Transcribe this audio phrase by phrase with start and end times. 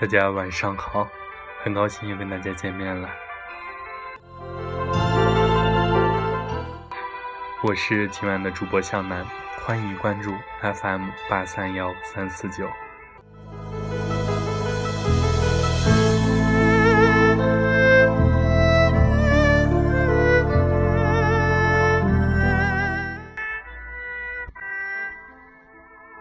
[0.00, 1.06] 大家晚上好，
[1.62, 3.06] 很高兴又跟大家见面了。
[7.62, 9.22] 我是今晚的主播向南，
[9.62, 10.32] 欢迎关注
[10.62, 12.66] FM 八三幺三四九。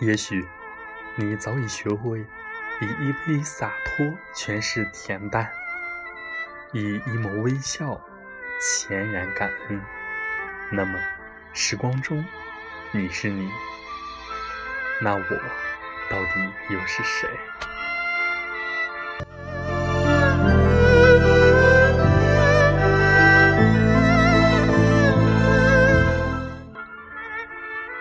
[0.00, 0.42] 也许
[1.16, 2.24] 你早已学会。
[2.78, 5.50] 以一杯洒脱诠释恬淡，
[6.72, 7.98] 以一抹微笑
[8.60, 9.80] 恬然感恩。
[10.70, 10.98] 那么，
[11.54, 12.22] 时光中，
[12.92, 13.50] 你是你，
[15.00, 15.20] 那我
[16.10, 17.30] 到底又是谁？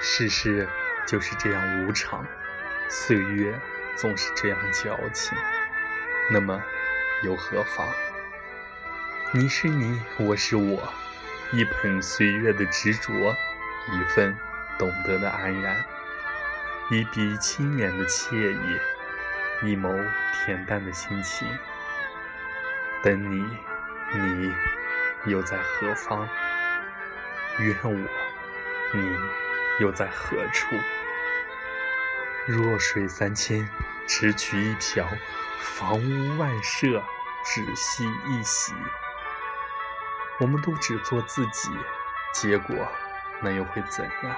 [0.02, 0.68] 世事
[1.08, 2.26] 就是这样无常，
[2.90, 3.58] 岁月。
[3.96, 5.38] 总是这样矫情，
[6.30, 6.62] 那么
[7.24, 7.88] 又何妨？
[9.32, 10.94] 你是你，我是我，
[11.54, 14.38] 一盆岁月的执着，一份
[14.78, 15.84] 懂得的安然，
[16.90, 18.80] 一笔轻捻的惬意，
[19.64, 21.48] 一眸恬淡的心情。
[23.02, 23.46] 等你，
[24.14, 24.54] 你
[25.26, 26.28] 又在何方？
[27.60, 28.10] 愿我，
[28.92, 29.18] 你
[29.80, 30.76] 又在何处？
[32.46, 33.68] 弱水三千，
[34.08, 35.06] 只取一瓢；
[35.60, 37.04] 房屋万舍，
[37.44, 38.74] 只惜一席。
[40.40, 41.70] 我们都只做自己，
[42.34, 42.76] 结果
[43.42, 44.36] 那又会怎样？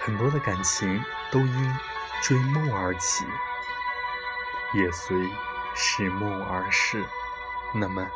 [0.00, 1.76] 很多的感情都因。
[2.22, 3.24] 追梦而起，
[4.76, 5.16] 也随
[5.74, 7.02] 时梦而逝。
[7.74, 8.06] 那么，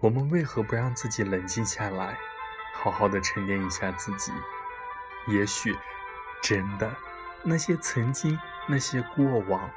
[0.00, 2.16] 我们为何不让自己冷静下来，
[2.72, 4.32] 好好的沉淀一下自己？
[5.26, 5.76] 也许，
[6.40, 6.94] 真的，
[7.42, 9.68] 那些曾经，那些过往，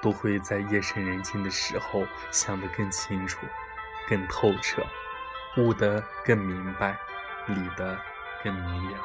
[0.00, 3.44] 都会在夜深人静的时候想得更清楚、
[4.08, 4.86] 更透彻，
[5.56, 6.96] 悟得更明白，
[7.48, 7.98] 理得
[8.44, 8.98] 更明了。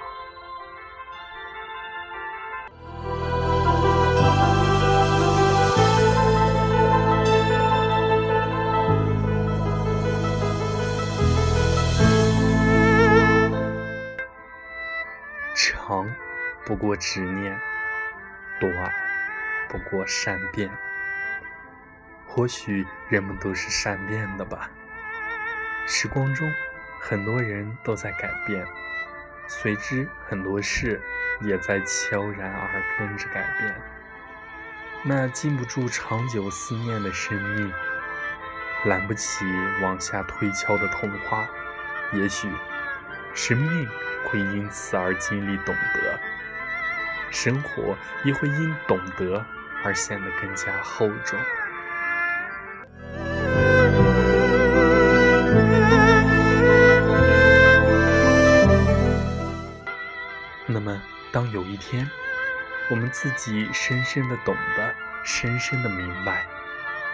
[15.53, 16.09] 长
[16.65, 17.59] 不过执念，
[18.59, 18.93] 短
[19.69, 20.69] 不过善变。
[22.25, 24.71] 或许人们都是善变的吧。
[25.85, 26.51] 时光中，
[26.99, 28.65] 很多人都在改变，
[29.47, 30.99] 随之很多事
[31.41, 33.75] 也在悄然而跟着改变。
[35.03, 37.71] 那禁不住长久思念的生命，
[38.85, 39.45] 拦不起
[39.81, 41.47] 往下推敲的童话，
[42.13, 42.49] 也许
[43.35, 43.87] 生命。
[44.33, 46.19] 会因此而经历懂得，
[47.29, 49.45] 生活也会因懂得
[49.83, 51.39] 而显得更加厚重。
[60.65, 60.99] 那么，
[61.31, 62.09] 当有一天，
[62.89, 66.47] 我们自己深深的懂得，深深的明白，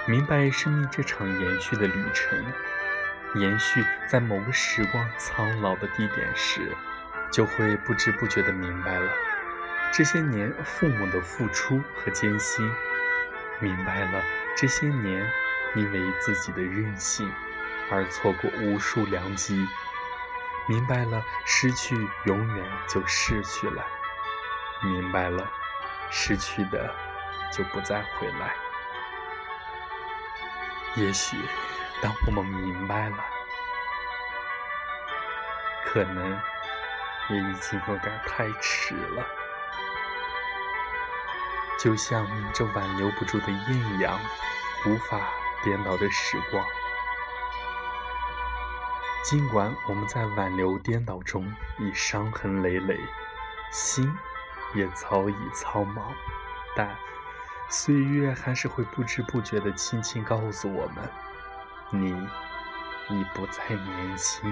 [0.05, 2.41] 明白生命这场延续的旅程，
[3.35, 6.61] 延续在某个时光苍老的地点时，
[7.31, 9.11] 就会不知不觉地明白了
[9.93, 12.69] 这些年父母的付出和艰辛，
[13.59, 14.23] 明白了
[14.57, 15.31] 这些年
[15.75, 17.31] 因为自己的任性
[17.91, 19.67] 而错过无数良机，
[20.67, 21.95] 明白了失去
[22.25, 23.85] 永远就失去了，
[24.83, 25.49] 明白了
[26.09, 26.93] 失去的
[27.51, 28.53] 就不再回来。
[30.95, 31.37] 也许
[32.01, 33.17] 当我们明白了，
[35.85, 36.39] 可能。
[37.29, 39.23] 也已经有点太迟了，
[41.79, 44.19] 就像这挽留不住的艳阳，
[44.85, 45.19] 无法
[45.63, 46.65] 颠倒的时光。
[49.23, 52.97] 尽管我们在挽留颠倒中已伤痕累累，
[53.71, 54.11] 心
[54.73, 56.01] 也早已苍茫，
[56.75, 56.95] 但
[57.69, 61.11] 岁月还是会不知不觉的轻轻告诉我们：
[61.91, 62.09] 你
[63.09, 64.51] 已不再年轻。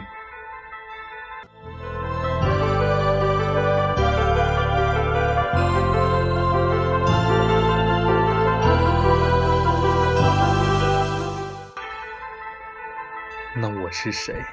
[13.99, 14.45] 是谁？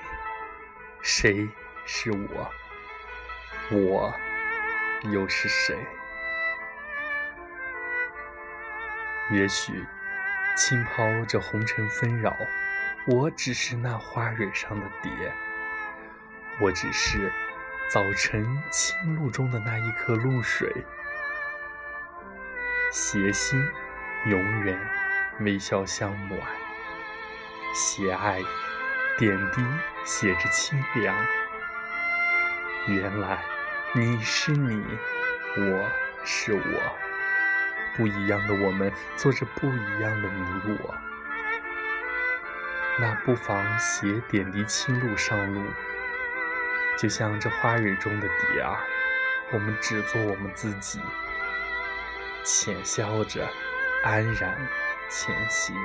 [1.02, 1.46] 谁
[1.85, 2.50] 是我？
[3.70, 4.14] 我
[5.02, 5.76] 又是谁？
[9.32, 9.85] 也许
[10.56, 12.35] 轻抛着红尘纷扰，
[13.06, 15.12] 我只是那花蕊上的蝶，
[16.58, 17.31] 我只是
[17.93, 20.73] 早晨清露中的那一颗露水。
[22.91, 23.62] 携心
[24.25, 24.81] 永远
[25.41, 26.41] 微笑相暖，
[27.75, 28.41] 携爱
[29.17, 29.63] 点滴
[30.05, 31.15] 写着清凉。
[32.89, 33.39] 原来
[33.93, 34.85] 你是你，
[35.57, 35.89] 我
[36.25, 36.97] 是我。
[37.97, 40.95] 不一样的我们，做着不一样的你我。
[42.99, 45.65] 那不妨写点滴轻露上路，
[46.99, 48.77] 就像这花蕊中的蝶儿，
[49.53, 51.01] 我们只做我们自己，
[52.43, 53.49] 浅笑着，
[54.03, 54.59] 安然
[55.09, 55.77] 前行。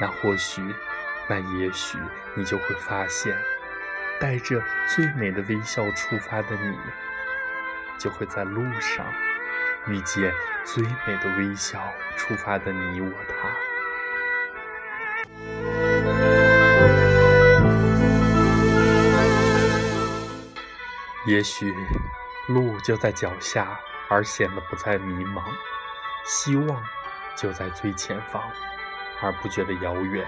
[0.00, 0.60] 那或许，
[1.28, 1.98] 那也许，
[2.34, 3.36] 你就会发现，
[4.20, 6.78] 带着最美的微笑出发的你，
[7.98, 9.06] 就会在路上。
[9.88, 10.32] 遇见
[10.64, 13.48] 最美的微笑出发的你我他，
[21.26, 21.74] 也许
[22.46, 23.76] 路就在脚下，
[24.08, 25.42] 而显得不再迷茫；
[26.24, 26.84] 希望
[27.36, 28.40] 就在最前方，
[29.20, 30.24] 而不觉得遥远；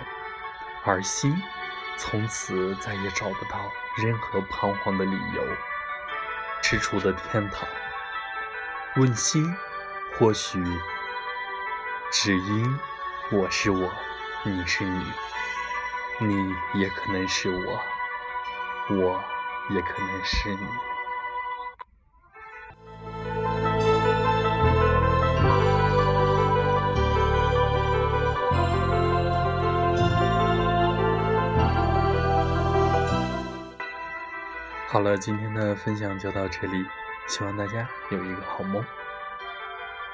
[0.87, 1.35] 而心
[1.97, 3.59] 从此再也找不到
[3.97, 5.43] 任何彷徨的理由。
[6.63, 7.67] 踟蹰的天堂。
[8.97, 9.57] 问心，
[10.17, 10.63] 或许
[12.13, 12.79] 只因
[13.33, 13.93] 我是我，
[14.45, 15.05] 你是你，
[16.21, 17.81] 你也可能是我，
[18.91, 19.25] 我
[19.71, 20.94] 也可能是你。
[34.95, 36.87] 好了，今天的分享就到这里。
[37.27, 38.81] 希望大家有一个好梦，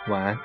[0.09, 0.39] 晚安。